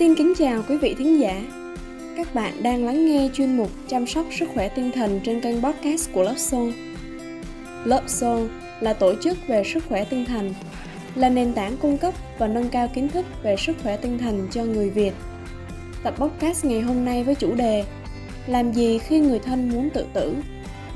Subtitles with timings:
[0.00, 1.42] Xin kính chào quý vị thính giả.
[2.16, 5.62] Các bạn đang lắng nghe chuyên mục chăm sóc sức khỏe tinh thần trên kênh
[5.62, 6.70] podcast của Love Soul.
[7.84, 8.46] Love Soul
[8.80, 10.54] là tổ chức về sức khỏe tinh thần,
[11.14, 14.48] là nền tảng cung cấp và nâng cao kiến thức về sức khỏe tinh thần
[14.50, 15.12] cho người Việt.
[16.02, 17.84] Tập podcast ngày hôm nay với chủ đề
[18.46, 20.34] Làm gì khi người thân muốn tự tử?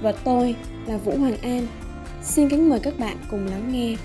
[0.03, 0.55] Và tôi
[0.87, 1.67] là Vũ Hoàng An.
[2.23, 3.97] Xin kính mời các bạn cùng lắng nghe.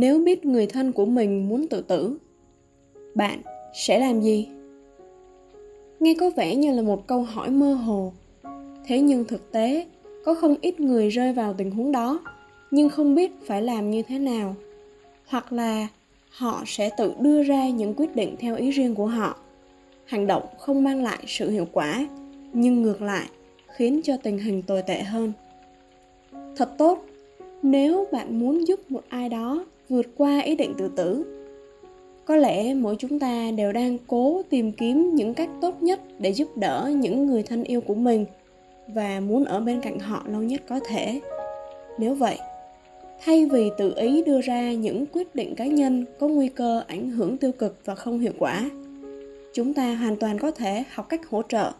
[0.00, 2.18] Nếu biết người thân của mình muốn tự tử,
[3.14, 3.42] bạn
[3.74, 4.48] sẽ làm gì?
[6.00, 8.12] Nghe có vẻ như là một câu hỏi mơ hồ.
[8.86, 9.86] Thế nhưng thực tế,
[10.24, 12.20] có không ít người rơi vào tình huống đó,
[12.70, 14.54] nhưng không biết phải làm như thế nào.
[15.26, 15.88] Hoặc là
[16.30, 19.36] họ sẽ tự đưa ra những quyết định theo ý riêng của họ.
[20.04, 22.08] Hành động không mang lại sự hiệu quả,
[22.52, 23.26] nhưng ngược lại,
[23.76, 25.32] khiến cho tình hình tồi tệ hơn.
[26.56, 27.04] Thật tốt,
[27.62, 31.24] nếu bạn muốn giúp một ai đó vượt qua ý định tự tử.
[32.24, 36.32] Có lẽ mỗi chúng ta đều đang cố tìm kiếm những cách tốt nhất để
[36.32, 38.26] giúp đỡ những người thân yêu của mình
[38.88, 41.20] và muốn ở bên cạnh họ lâu nhất có thể.
[41.98, 42.38] Nếu vậy,
[43.24, 47.10] thay vì tự ý đưa ra những quyết định cá nhân có nguy cơ ảnh
[47.10, 48.70] hưởng tiêu cực và không hiệu quả,
[49.54, 51.72] chúng ta hoàn toàn có thể học cách hỗ trợ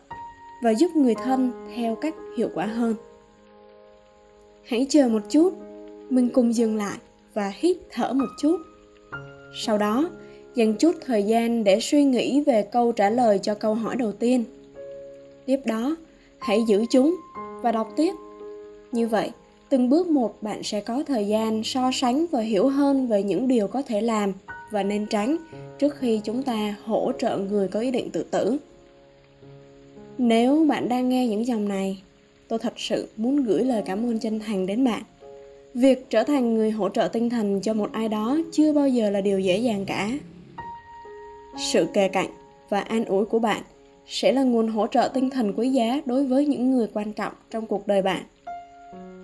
[0.62, 2.94] và giúp người thân theo cách hiệu quả hơn.
[4.64, 5.54] Hãy chờ một chút,
[6.10, 6.98] mình cùng dừng lại
[7.34, 8.56] và hít thở một chút.
[9.54, 10.10] Sau đó,
[10.54, 14.12] dành chút thời gian để suy nghĩ về câu trả lời cho câu hỏi đầu
[14.12, 14.44] tiên.
[15.46, 15.96] Tiếp đó,
[16.38, 17.16] hãy giữ chúng
[17.62, 18.14] và đọc tiếp.
[18.92, 19.30] Như vậy,
[19.68, 23.48] từng bước một bạn sẽ có thời gian so sánh và hiểu hơn về những
[23.48, 24.32] điều có thể làm
[24.70, 25.36] và nên tránh
[25.78, 28.58] trước khi chúng ta hỗ trợ người có ý định tự tử.
[30.18, 32.02] Nếu bạn đang nghe những dòng này,
[32.48, 35.02] tôi thật sự muốn gửi lời cảm ơn chân thành đến bạn
[35.74, 39.10] việc trở thành người hỗ trợ tinh thần cho một ai đó chưa bao giờ
[39.10, 40.10] là điều dễ dàng cả.
[41.72, 42.30] Sự kề cạnh
[42.68, 43.62] và an ủi của bạn
[44.06, 47.32] sẽ là nguồn hỗ trợ tinh thần quý giá đối với những người quan trọng
[47.50, 48.22] trong cuộc đời bạn.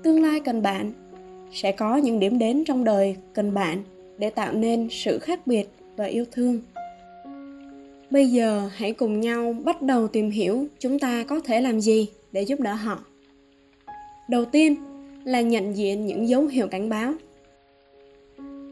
[0.03, 0.93] Tương lai cần bạn
[1.53, 3.83] sẽ có những điểm đến trong đời cần bạn
[4.19, 6.61] để tạo nên sự khác biệt và yêu thương.
[8.11, 12.09] Bây giờ hãy cùng nhau bắt đầu tìm hiểu chúng ta có thể làm gì
[12.33, 12.99] để giúp đỡ họ.
[14.29, 14.75] Đầu tiên
[15.25, 17.13] là nhận diện những dấu hiệu cảnh báo.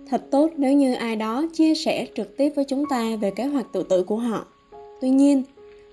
[0.08, 3.44] Thật tốt nếu như ai đó chia sẻ trực tiếp với chúng ta về kế
[3.44, 4.46] hoạch tự tử của họ.
[5.00, 5.42] Tuy nhiên,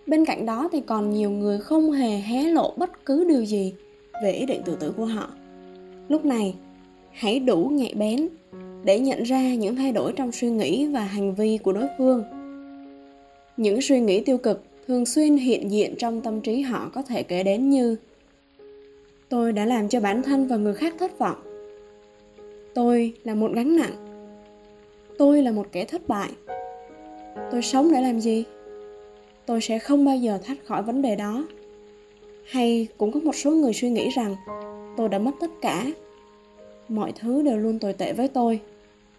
[0.07, 3.73] bên cạnh đó thì còn nhiều người không hề hé lộ bất cứ điều gì
[4.23, 5.29] về ý định tự tử của họ.
[6.09, 6.55] Lúc này,
[7.11, 8.27] hãy đủ nhạy bén
[8.83, 12.23] để nhận ra những thay đổi trong suy nghĩ và hành vi của đối phương.
[13.57, 17.23] Những suy nghĩ tiêu cực thường xuyên hiện diện trong tâm trí họ có thể
[17.23, 17.95] kể đến như
[19.29, 21.37] tôi đã làm cho bản thân và người khác thất vọng.
[22.73, 23.95] Tôi là một gánh nặng.
[25.17, 26.29] Tôi là một kẻ thất bại.
[27.51, 28.43] Tôi sống để làm gì?
[29.45, 31.47] Tôi sẽ không bao giờ thoát khỏi vấn đề đó.
[32.45, 34.35] Hay cũng có một số người suy nghĩ rằng
[34.97, 35.85] tôi đã mất tất cả.
[36.89, 38.59] Mọi thứ đều luôn tồi tệ với tôi.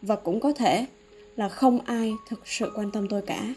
[0.02, 0.86] Và cũng có thể
[1.36, 3.54] là không ai thực sự quan tâm tôi cả.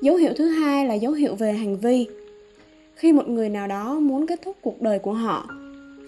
[0.00, 2.06] Dấu hiệu thứ hai là dấu hiệu về hành vi
[3.00, 5.48] khi một người nào đó muốn kết thúc cuộc đời của họ.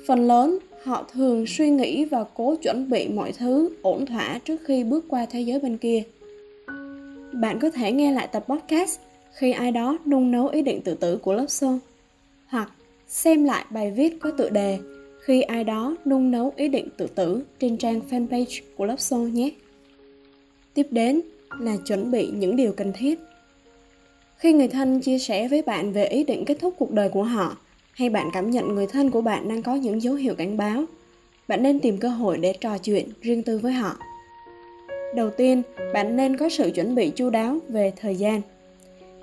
[0.06, 4.60] Phần lớn, họ thường suy nghĩ và cố chuẩn bị mọi thứ ổn thỏa trước
[4.64, 6.02] khi bước qua thế giới bên kia.
[7.32, 9.00] Bạn có thể nghe lại tập podcast
[9.32, 11.46] khi ai đó nung nấu ý định tự tử của lớp
[12.46, 12.70] hoặc
[13.08, 14.78] xem lại bài viết có tựa đề
[15.24, 18.96] khi ai đó nung nấu ý định tự tử trên trang fanpage của lớp
[19.32, 19.50] nhé.
[20.74, 21.20] Tiếp đến
[21.60, 23.18] là chuẩn bị những điều cần thiết
[24.42, 27.22] khi người thân chia sẻ với bạn về ý định kết thúc cuộc đời của
[27.22, 27.56] họ,
[27.92, 30.84] hay bạn cảm nhận người thân của bạn đang có những dấu hiệu cảnh báo,
[31.48, 33.96] bạn nên tìm cơ hội để trò chuyện riêng tư với họ.
[35.14, 35.62] Đầu tiên,
[35.94, 38.40] bạn nên có sự chuẩn bị chu đáo về thời gian.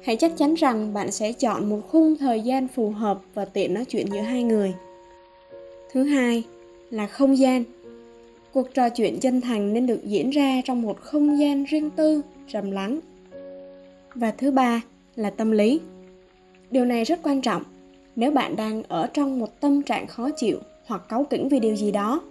[0.04, 3.74] Hãy chắc chắn rằng bạn sẽ chọn một khung thời gian phù hợp và tiện
[3.74, 4.74] nói chuyện giữa hai người.
[5.92, 6.44] Thứ hai
[6.92, 7.64] là không gian.
[8.54, 12.22] Cuộc trò chuyện chân thành nên được diễn ra trong một không gian riêng tư,
[12.48, 13.00] trầm lắng.
[14.16, 14.82] Và thứ ba
[15.16, 15.80] là tâm lý.
[16.72, 17.64] Điều này rất quan trọng.
[18.16, 21.76] Nếu bạn đang ở trong một tâm trạng khó chịu hoặc cáu kỉnh vì điều
[21.76, 22.22] gì đó,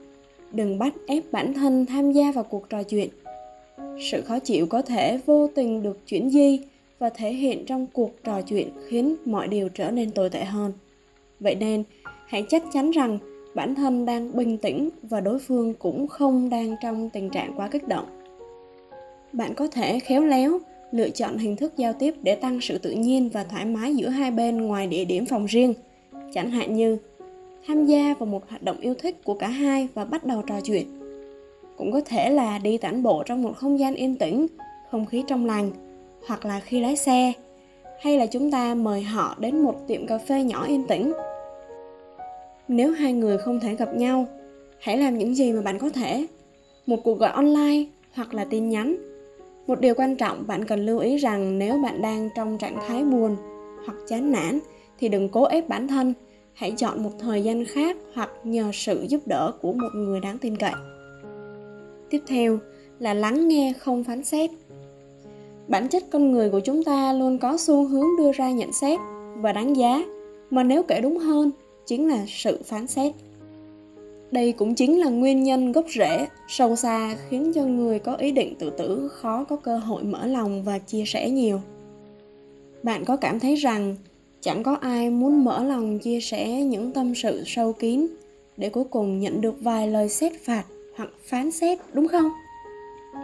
[0.53, 3.09] đừng bắt ép bản thân tham gia vào cuộc trò chuyện.
[4.11, 6.61] Sự khó chịu có thể vô tình được chuyển di
[6.99, 10.73] và thể hiện trong cuộc trò chuyện khiến mọi điều trở nên tồi tệ hơn.
[11.41, 11.85] Vậy nên,
[12.27, 13.19] hãy chắc chắn rằng
[13.55, 17.69] bản thân đang bình tĩnh và đối phương cũng không đang trong tình trạng quá
[17.69, 18.05] kích động.
[19.33, 20.59] Bạn có thể khéo léo
[20.93, 24.09] lựa chọn hình thức giao tiếp để tăng sự tự nhiên và thoải mái giữa
[24.09, 25.75] hai bên ngoài địa điểm phòng riêng.
[26.35, 26.99] Chẳng hạn như,
[27.67, 30.61] tham gia vào một hoạt động yêu thích của cả hai và bắt đầu trò
[30.61, 30.87] chuyện.
[31.77, 34.47] Cũng có thể là đi tản bộ trong một không gian yên tĩnh,
[34.91, 35.71] không khí trong lành,
[36.27, 37.33] hoặc là khi lái xe.
[38.01, 41.13] Hay là chúng ta mời họ đến một tiệm cà phê nhỏ yên tĩnh.
[42.69, 44.27] Nếu hai người không thể gặp nhau,
[44.79, 46.27] hãy làm những gì mà bạn có thể.
[46.87, 48.97] Một cuộc gọi online hoặc là tin nhắn
[49.69, 53.05] một điều quan trọng bạn cần lưu ý rằng nếu bạn đang trong trạng thái
[53.05, 53.37] buồn
[53.87, 54.59] hoặc chán nản,
[54.99, 56.15] thì đừng cố ép bản thân.
[56.53, 60.39] Hãy chọn một thời gian khác hoặc nhờ sự giúp đỡ của một người đáng
[60.39, 60.73] tin cậy.
[62.11, 62.59] Tiếp theo
[62.99, 64.51] là lắng nghe, không phán xét.
[65.69, 69.01] Bản chất con người của chúng ta luôn có xu hướng đưa ra nhận xét
[69.37, 70.05] và đánh giá,
[70.51, 71.51] mà nếu kể đúng hơn,
[71.87, 73.13] chính là sự phán xét
[74.31, 78.31] đây cũng chính là nguyên nhân gốc rễ sâu xa khiến cho người có ý
[78.31, 81.61] định tự tử khó có cơ hội mở lòng và chia sẻ nhiều.
[82.83, 83.97] Bạn có cảm thấy rằng
[84.41, 88.07] chẳng có ai muốn mở lòng chia sẻ những tâm sự sâu kín
[88.57, 90.65] để cuối cùng nhận được vài lời xét phạt
[90.97, 92.29] hoặc phán xét, đúng không?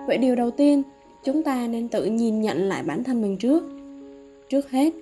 [0.06, 0.82] Vậy điều đầu tiên,
[1.24, 3.62] chúng ta nên tự nhìn nhận lại bản thân mình trước.
[4.48, 4.94] Trước hết,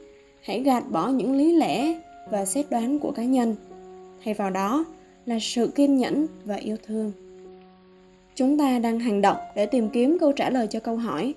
[0.42, 2.00] hãy gạt bỏ những lý lẽ
[2.30, 3.56] và xét đoán của cá nhân.
[4.24, 4.84] Thay vào đó
[5.26, 7.12] là sự kiên nhẫn và yêu thương.
[8.34, 11.34] Chúng ta đang hành động để tìm kiếm câu trả lời cho câu hỏi,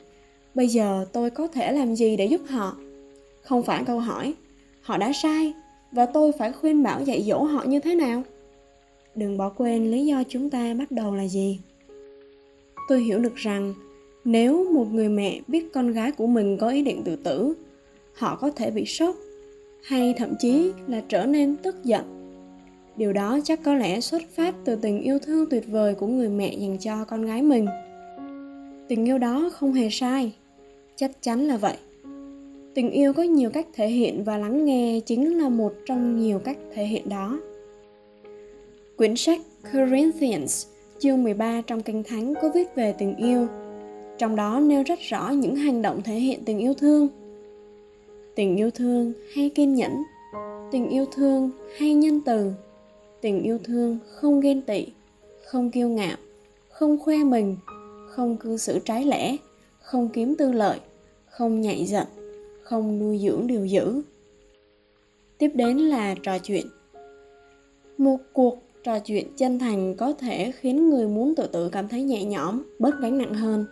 [0.55, 2.77] bây giờ tôi có thể làm gì để giúp họ?
[3.41, 4.33] Không phải câu hỏi,
[4.81, 5.53] họ đã sai
[5.91, 8.23] và tôi phải khuyên bảo dạy dỗ họ như thế nào?
[9.15, 11.59] Đừng bỏ quên lý do chúng ta bắt đầu là gì.
[12.89, 13.73] Tôi hiểu được rằng
[14.25, 17.53] nếu một người mẹ biết con gái của mình có ý định tự tử,
[18.13, 19.15] họ có thể bị sốc
[19.83, 22.24] hay thậm chí là trở nên tức giận
[22.97, 26.29] điều đó chắc có lẽ xuất phát từ tình yêu thương tuyệt vời của người
[26.29, 27.65] mẹ dành cho con gái mình.
[28.87, 30.31] Tình yêu đó không hề sai.
[30.95, 31.77] Chắc chắn là vậy.
[32.73, 36.39] Tình yêu có nhiều cách thể hiện và lắng nghe chính là một trong nhiều
[36.39, 37.39] cách thể hiện đó.
[38.97, 39.39] Quyển sách
[39.73, 40.67] Corinthians,
[40.99, 43.47] chương 13 trong Kinh Thánh có viết về tình yêu.
[44.17, 47.07] Trong đó nêu rất rõ những hành động thể hiện tình yêu thương.
[48.35, 49.91] Tình yêu thương hay kiên nhẫn.
[50.71, 52.51] Tình yêu thương hay nhân từ
[53.25, 54.87] tình yêu thương, không ghen tị,
[55.45, 56.17] không kiêu ngạo,
[56.69, 57.57] không khoe mình,
[58.09, 59.37] không cư xử trái lẽ,
[59.81, 60.79] không kiếm tư lợi,
[61.25, 62.07] không nhạy giận,
[62.63, 64.01] không nuôi dưỡng điều dữ.
[65.37, 66.65] Tiếp đến là trò chuyện.
[67.97, 72.03] Một cuộc trò chuyện chân thành có thể khiến người muốn tự tử cảm thấy
[72.03, 73.65] nhẹ nhõm, bớt gánh nặng hơn.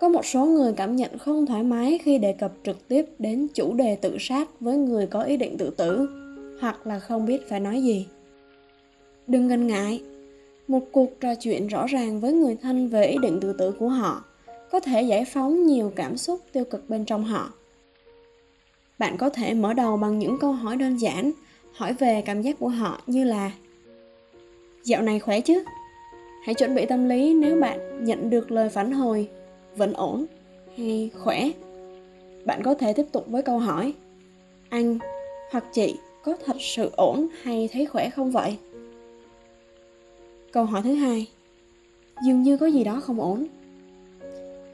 [0.00, 3.46] Có một số người cảm nhận không thoải mái khi đề cập trực tiếp đến
[3.54, 6.08] chủ đề tự sát với người có ý định tự tử,
[6.60, 8.06] hoặc là không biết phải nói gì
[9.28, 10.02] đừng ngần ngại.
[10.68, 13.88] Một cuộc trò chuyện rõ ràng với người thân về ý định tự tử của
[13.88, 14.24] họ
[14.70, 17.52] có thể giải phóng nhiều cảm xúc tiêu cực bên trong họ.
[18.98, 21.32] Bạn có thể mở đầu bằng những câu hỏi đơn giản,
[21.72, 23.50] hỏi về cảm giác của họ như là,
[24.84, 25.64] dạo này khỏe chứ?
[26.44, 29.28] Hãy chuẩn bị tâm lý nếu bạn nhận được lời phản hồi,
[29.76, 30.26] vẫn ổn
[30.76, 31.50] hay khỏe.
[32.44, 33.94] Bạn có thể tiếp tục với câu hỏi,
[34.68, 34.98] anh
[35.50, 38.58] hoặc chị có thật sự ổn hay thấy khỏe không vậy?
[40.52, 41.26] Câu hỏi thứ hai.
[42.26, 43.46] Dường như có gì đó không ổn.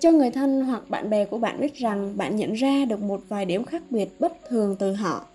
[0.00, 3.20] Cho người thân hoặc bạn bè của bạn biết rằng bạn nhận ra được một
[3.28, 5.26] vài điểm khác biệt bất thường từ họ.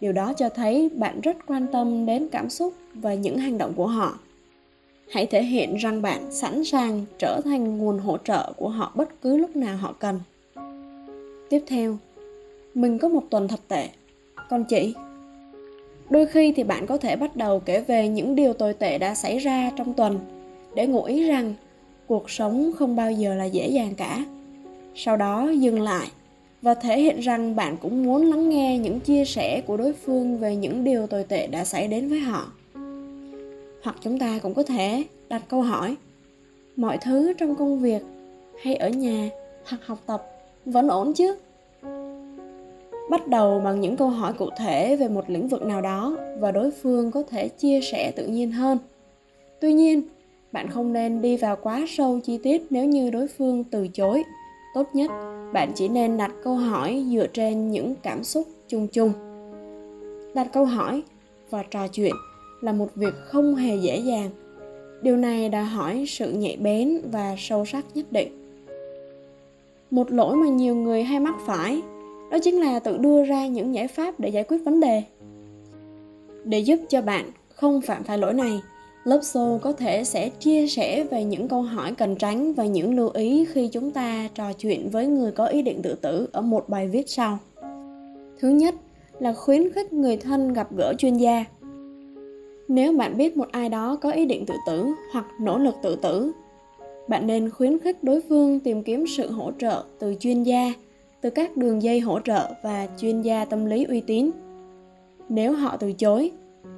[0.00, 3.72] Điều đó cho thấy bạn rất quan tâm đến cảm xúc và những hành động
[3.76, 4.18] của họ.
[5.10, 9.22] Hãy thể hiện rằng bạn sẵn sàng trở thành nguồn hỗ trợ của họ bất
[9.22, 10.20] cứ lúc nào họ cần.
[11.50, 11.96] Tiếp theo,
[12.74, 13.88] mình có một tuần thật tệ.
[14.50, 14.94] Còn chị?
[16.14, 19.14] Đôi khi thì bạn có thể bắt đầu kể về những điều tồi tệ đã
[19.14, 20.18] xảy ra trong tuần
[20.74, 21.54] để ngụ ý rằng
[22.06, 24.24] cuộc sống không bao giờ là dễ dàng cả.
[24.94, 26.06] Sau đó dừng lại
[26.62, 30.38] và thể hiện rằng bạn cũng muốn lắng nghe những chia sẻ của đối phương
[30.38, 32.52] về những điều tồi tệ đã xảy đến với họ.
[33.82, 35.96] Hoặc chúng ta cũng có thể đặt câu hỏi,
[36.76, 38.02] mọi thứ trong công việc
[38.62, 39.28] hay ở nhà
[39.64, 40.26] hoặc học tập
[40.64, 41.36] vẫn ổn chứ?
[43.10, 46.50] Bắt đầu bằng những câu hỏi cụ thể về một lĩnh vực nào đó và
[46.50, 48.78] đối phương có thể chia sẻ tự nhiên hơn.
[49.60, 50.02] Tuy nhiên,
[50.52, 54.22] bạn không nên đi vào quá sâu chi tiết nếu như đối phương từ chối.
[54.74, 55.10] Tốt nhất,
[55.52, 59.12] bạn chỉ nên đặt câu hỏi dựa trên những cảm xúc chung chung.
[60.34, 61.02] Đặt câu hỏi
[61.50, 62.14] và trò chuyện
[62.60, 64.30] là một việc không hề dễ dàng.
[65.02, 68.28] Điều này đòi hỏi sự nhạy bén và sâu sắc nhất định.
[69.90, 71.82] Một lỗi mà nhiều người hay mắc phải
[72.34, 75.02] đó chính là tự đưa ra những giải pháp để giải quyết vấn đề.
[76.44, 78.60] Để giúp cho bạn không phạm phải lỗi này,
[79.04, 82.96] lớp show có thể sẽ chia sẻ về những câu hỏi cần tránh và những
[82.96, 86.40] lưu ý khi chúng ta trò chuyện với người có ý định tự tử ở
[86.42, 87.38] một bài viết sau.
[88.40, 88.74] Thứ nhất
[89.18, 91.44] là khuyến khích người thân gặp gỡ chuyên gia.
[92.68, 95.96] Nếu bạn biết một ai đó có ý định tự tử hoặc nỗ lực tự
[95.96, 96.32] tử,
[97.08, 100.72] bạn nên khuyến khích đối phương tìm kiếm sự hỗ trợ từ chuyên gia
[101.24, 104.30] từ các đường dây hỗ trợ và chuyên gia tâm lý uy tín.
[105.28, 106.30] Nếu họ từ chối,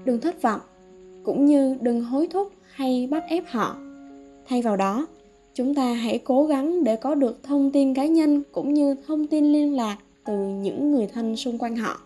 [0.05, 0.61] đừng thất vọng,
[1.25, 3.77] cũng như đừng hối thúc hay bắt ép họ.
[4.49, 5.07] Thay vào đó,
[5.55, 9.27] chúng ta hãy cố gắng để có được thông tin cá nhân cũng như thông
[9.27, 12.01] tin liên lạc từ những người thân xung quanh họ.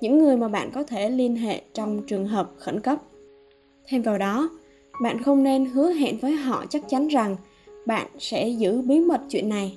[0.00, 2.98] Những người mà bạn có thể liên hệ trong trường hợp khẩn cấp.
[3.88, 4.50] Thêm vào đó,
[5.02, 7.36] bạn không nên hứa hẹn với họ chắc chắn rằng
[7.86, 9.76] bạn sẽ giữ bí mật chuyện này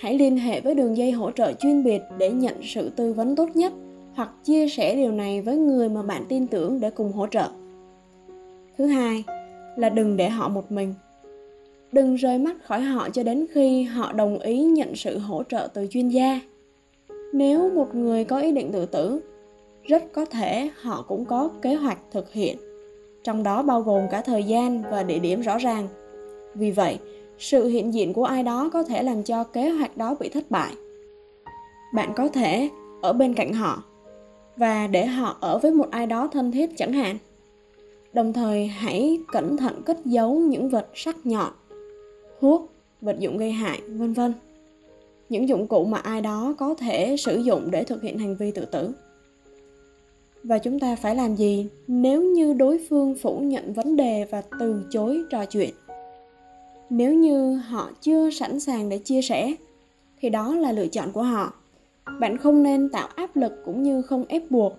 [0.00, 3.36] hãy liên hệ với đường dây hỗ trợ chuyên biệt để nhận sự tư vấn
[3.36, 3.72] tốt nhất
[4.14, 7.48] hoặc chia sẻ điều này với người mà bạn tin tưởng để cùng hỗ trợ.
[8.78, 9.24] Thứ hai
[9.76, 10.94] là đừng để họ một mình.
[11.92, 15.68] Đừng rời mắt khỏi họ cho đến khi họ đồng ý nhận sự hỗ trợ
[15.74, 16.40] từ chuyên gia.
[17.32, 19.20] Nếu một người có ý định tự tử,
[19.82, 22.56] rất có thể họ cũng có kế hoạch thực hiện.
[23.24, 25.88] Trong đó bao gồm cả thời gian và địa điểm rõ ràng.
[26.54, 26.98] Vì vậy
[27.40, 30.50] sự hiện diện của ai đó có thể làm cho kế hoạch đó bị thất
[30.50, 30.72] bại.
[31.94, 32.68] Bạn có thể
[33.02, 33.82] ở bên cạnh họ
[34.56, 37.18] và để họ ở với một ai đó thân thiết chẳng hạn.
[38.12, 41.52] Đồng thời, hãy cẩn thận cất giấu những vật sắc nhọn,
[42.40, 44.32] thuốc, vật dụng gây hại, vân vân.
[45.28, 48.50] Những dụng cụ mà ai đó có thể sử dụng để thực hiện hành vi
[48.50, 48.90] tự tử.
[50.42, 54.42] Và chúng ta phải làm gì nếu như đối phương phủ nhận vấn đề và
[54.60, 55.70] từ chối trò chuyện?
[56.90, 59.54] Nếu như họ chưa sẵn sàng để chia sẻ,
[60.20, 61.52] thì đó là lựa chọn của họ.
[62.20, 64.72] Bạn không nên tạo áp lực cũng như không ép buộc.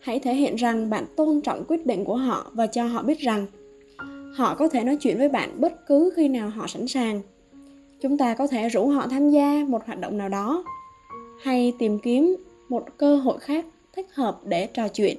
[0.00, 3.18] Hãy thể hiện rằng bạn tôn trọng quyết định của họ và cho họ biết
[3.18, 3.46] rằng
[4.34, 7.20] họ có thể nói chuyện với bạn bất cứ khi nào họ sẵn sàng.
[8.00, 10.64] Chúng ta có thể rủ họ tham gia một hoạt động nào đó,
[11.42, 12.36] hay tìm kiếm
[12.68, 15.16] một cơ hội khác thích hợp để trò chuyện.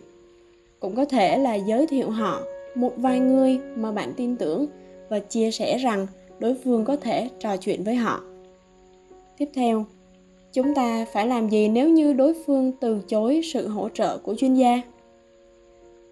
[0.79, 2.41] Cũng có thể là giới thiệu họ
[2.75, 4.65] một vài người mà bạn tin tưởng
[5.09, 6.07] và chia sẻ rằng
[6.39, 8.21] đối phương có thể trò chuyện với họ.
[9.37, 9.85] Tiếp theo,
[10.53, 14.35] chúng ta phải làm gì nếu như đối phương từ chối sự hỗ trợ của
[14.35, 14.81] chuyên gia?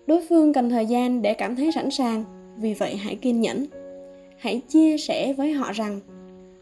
[0.07, 2.23] Đối phương cần thời gian để cảm thấy sẵn sàng,
[2.57, 3.65] vì vậy hãy kiên nhẫn.
[4.37, 5.99] Hãy chia sẻ với họ rằng,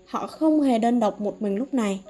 [0.06, 2.01] họ không hề đơn độc một mình lúc này.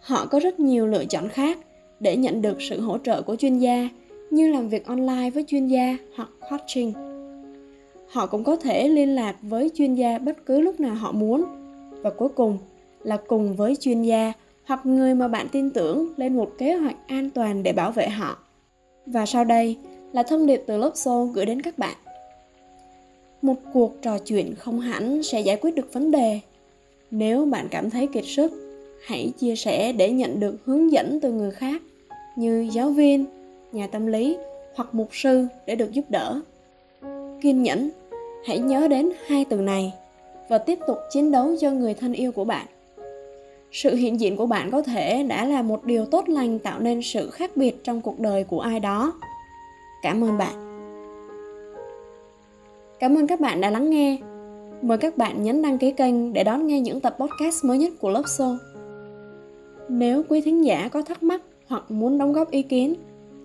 [0.00, 1.58] Họ có rất nhiều lựa chọn khác
[2.00, 3.88] để nhận được sự hỗ trợ của chuyên gia,
[4.30, 6.92] như làm việc online với chuyên gia hoặc coaching
[8.10, 11.44] họ cũng có thể liên lạc với chuyên gia bất cứ lúc nào họ muốn.
[12.02, 12.58] Và cuối cùng
[13.04, 14.32] là cùng với chuyên gia
[14.64, 18.08] hoặc người mà bạn tin tưởng lên một kế hoạch an toàn để bảo vệ
[18.08, 18.38] họ.
[19.06, 19.76] Và sau đây
[20.12, 21.96] là thông điệp từ lớp xô gửi đến các bạn.
[23.42, 26.40] Một cuộc trò chuyện không hẳn sẽ giải quyết được vấn đề.
[27.10, 28.52] Nếu bạn cảm thấy kiệt sức,
[29.06, 31.82] hãy chia sẻ để nhận được hướng dẫn từ người khác,
[32.36, 33.24] như giáo viên,
[33.72, 34.36] nhà tâm lý
[34.74, 36.40] hoặc mục sư để được giúp đỡ
[37.40, 37.90] kiên nhẫn.
[38.44, 39.92] Hãy nhớ đến hai từ này
[40.48, 42.66] và tiếp tục chiến đấu cho người thân yêu của bạn.
[43.72, 47.02] Sự hiện diện của bạn có thể đã là một điều tốt lành tạo nên
[47.02, 49.12] sự khác biệt trong cuộc đời của ai đó.
[50.02, 50.54] Cảm ơn bạn.
[53.00, 54.18] Cảm ơn các bạn đã lắng nghe.
[54.82, 57.92] Mời các bạn nhấn đăng ký kênh để đón nghe những tập podcast mới nhất
[58.00, 58.56] của lớp show.
[59.88, 62.94] Nếu quý thính giả có thắc mắc hoặc muốn đóng góp ý kiến,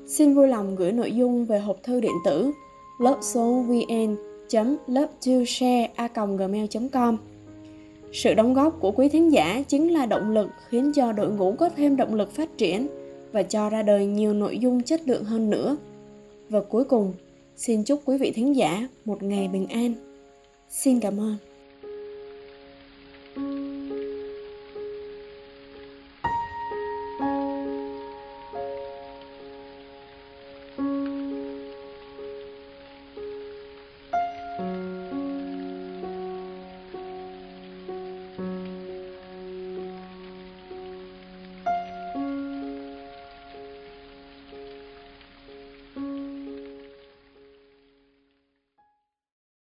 [0.06, 2.52] xin vui lòng gửi nội dung về hộp thư điện tử
[3.00, 4.16] lớp số vn
[4.50, 5.08] chấm lớp
[5.48, 7.18] share a gmail com
[8.14, 11.56] sự đóng góp của quý thính giả chính là động lực khiến cho đội ngũ
[11.60, 12.88] có thêm động lực phát triển
[13.32, 15.78] và cho ra đời nhiều nội dung chất lượng hơn nữa.
[16.50, 17.14] Và cuối cùng,
[17.56, 19.94] xin chúc quý vị thính giả một ngày bình an.
[20.70, 21.38] Xin cảm ơn.
[23.36, 23.73] thank you